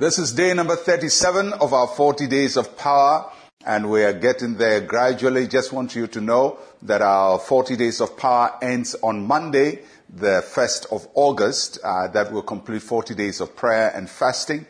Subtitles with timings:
[0.00, 3.30] This is day number 37 of our 40 days of power,
[3.66, 5.46] and we are getting there gradually.
[5.46, 10.42] Just want you to know that our 40 days of power ends on Monday, the
[10.54, 11.80] 1st of August.
[11.84, 14.64] Uh, that will complete 40 days of prayer and fasting.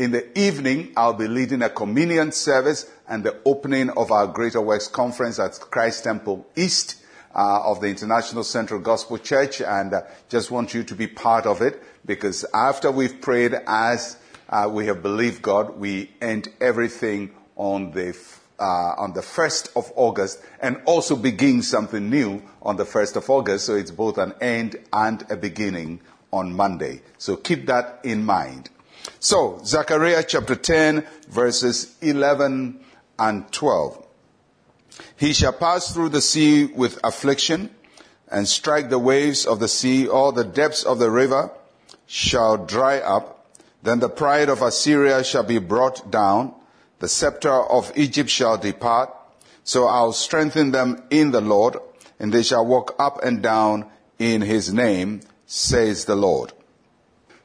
[0.00, 4.60] In the evening, I'll be leading a communion service and the opening of our Greater
[4.60, 6.96] Works Conference at Christ Temple East.
[7.34, 11.46] Uh, of the International Central Gospel Church and uh, just want you to be part
[11.46, 14.18] of it because after we've prayed as
[14.52, 18.16] uh, we have believed God, we end everything on the
[18.60, 23.28] uh, on the first of August, and also begin something new on the first of
[23.28, 23.66] August.
[23.66, 27.00] So it's both an end and a beginning on Monday.
[27.18, 28.70] So keep that in mind.
[29.18, 32.78] So Zechariah chapter 10 verses 11
[33.18, 34.06] and 12.
[35.16, 37.70] He shall pass through the sea with affliction
[38.28, 40.08] and strike the waves of the sea.
[40.08, 41.50] All the depths of the river
[42.06, 43.41] shall dry up.
[43.82, 46.54] Then the pride of Assyria shall be brought down.
[47.00, 49.14] The scepter of Egypt shall depart.
[49.64, 51.76] So I'll strengthen them in the Lord
[52.22, 53.84] and they shall walk up and down
[54.18, 56.52] in his name, says the Lord.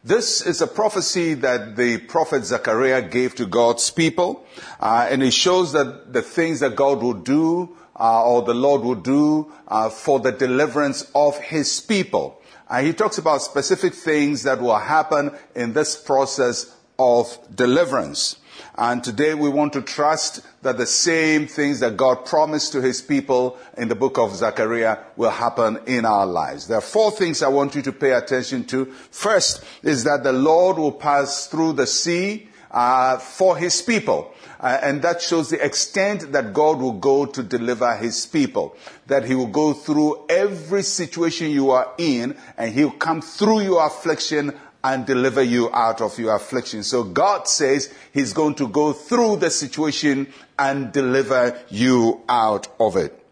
[0.03, 4.45] This is a prophecy that the prophet Zechariah gave to God's people,
[4.79, 8.83] uh, and it shows that the things that God will do uh, or the Lord
[8.83, 12.36] will do uh, for the deliverance of His people.
[12.81, 18.37] He talks about specific things that will happen in this process of deliverance.
[18.75, 23.01] And today we want to trust that the same things that God promised to his
[23.01, 26.67] people in the book of Zechariah will happen in our lives.
[26.67, 28.85] There are four things I want you to pay attention to.
[29.11, 34.33] First is that the Lord will pass through the sea uh, for his people.
[34.59, 38.75] Uh, and that shows the extent that God will go to deliver his people.
[39.05, 43.85] That he will go through every situation you are in and he'll come through your
[43.85, 46.83] affliction and deliver you out of your affliction.
[46.83, 52.95] So God says He's going to go through the situation and deliver you out of
[52.95, 53.26] it.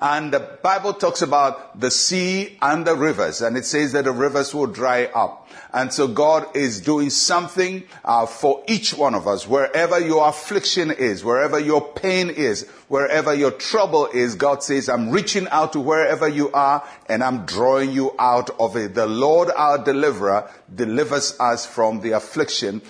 [0.00, 4.12] And the Bible talks about the sea and the rivers, and it says that the
[4.12, 5.48] rivers will dry up.
[5.72, 9.48] And so God is doing something uh, for each one of us.
[9.48, 15.10] Wherever your affliction is, wherever your pain is, wherever your trouble is, God says, I'm
[15.10, 18.94] reaching out to wherever you are and I'm drawing you out of it.
[18.94, 22.82] The Lord, our deliverer, delivers us from the affliction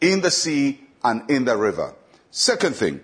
[0.00, 1.94] in the sea and in the river.
[2.30, 3.00] Second thing,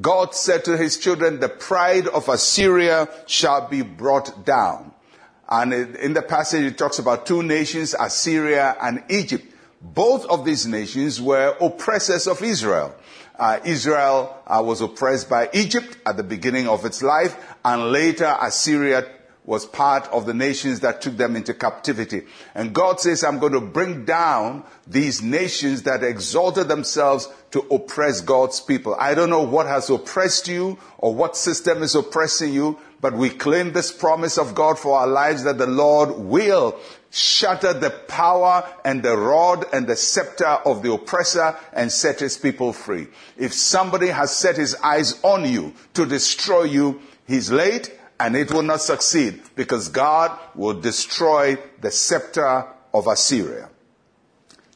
[0.00, 4.92] God said to his children, the pride of Assyria shall be brought down.
[5.48, 9.44] And in the passage, it talks about two nations, Assyria and Egypt.
[9.80, 12.94] Both of these nations were oppressors of Israel.
[13.38, 18.34] Uh, Israel uh, was oppressed by Egypt at the beginning of its life, and later
[18.40, 19.06] Assyria
[19.46, 22.22] was part of the nations that took them into captivity.
[22.54, 28.20] And God says, I'm going to bring down these nations that exalted themselves to oppress
[28.20, 28.96] God's people.
[28.98, 33.30] I don't know what has oppressed you or what system is oppressing you, but we
[33.30, 36.76] claim this promise of God for our lives that the Lord will
[37.10, 42.36] shatter the power and the rod and the scepter of the oppressor and set his
[42.36, 43.06] people free.
[43.36, 48.52] If somebody has set his eyes on you to destroy you, he's late and it
[48.52, 53.68] will not succeed because God will destroy the scepter of Assyria.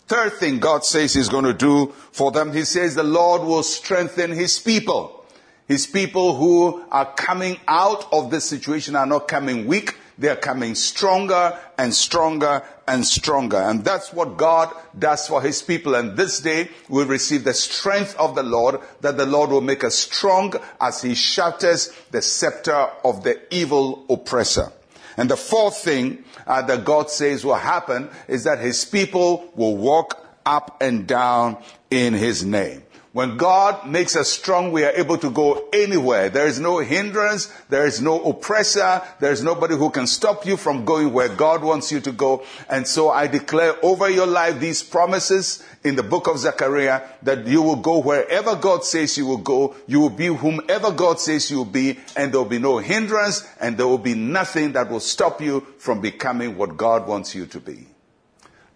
[0.06, 3.62] Third thing God says He's going to do for them, He says the Lord will
[3.62, 5.25] strengthen His people.
[5.69, 10.36] His people who are coming out of this situation are not coming weak, they are
[10.36, 13.56] coming stronger and stronger and stronger.
[13.56, 15.94] And that's what God does for his people.
[15.94, 19.82] And this day we receive the strength of the Lord that the Lord will make
[19.82, 24.70] us strong as he shatters the scepter of the evil oppressor.
[25.16, 29.76] And the fourth thing uh, that God says will happen is that his people will
[29.76, 31.56] walk up and down
[31.91, 32.82] in his name.
[33.12, 36.28] When God makes us strong, we are able to go anywhere.
[36.28, 37.47] There is no hindrance.
[37.69, 39.03] There is no oppressor.
[39.18, 42.45] There is nobody who can stop you from going where God wants you to go.
[42.68, 47.48] And so I declare over your life these promises in the book of Zechariah that
[47.48, 49.74] you will go wherever God says you will go.
[49.89, 53.45] You will be whomever God says you will be and there will be no hindrance
[53.60, 57.47] and there will be nothing that will stop you from becoming what God wants you
[57.47, 57.89] to be.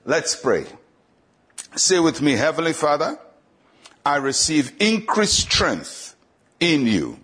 [0.05, 0.67] Let's pray.
[1.77, 3.17] Say with me, Heavenly Father,
[4.07, 6.15] I receive increased strength
[6.61, 7.19] in you.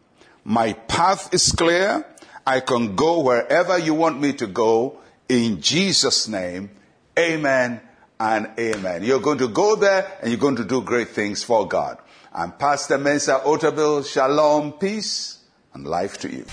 [0.44, 2.06] My path is clear.
[2.47, 4.99] I can go wherever you want me to go.
[5.29, 6.71] In Jesus' name,
[7.19, 7.82] amen
[8.19, 9.05] and amen.
[9.05, 11.99] You're going to go there and you're going to do great things for God.
[12.32, 14.06] I'm Pastor Mensa Otabil.
[14.06, 15.38] Shalom, peace,
[15.75, 16.47] and life to you.